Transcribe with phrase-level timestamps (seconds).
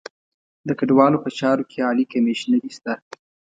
[0.67, 2.93] د کډوالو په چارو کې عالي کمیشنري شته.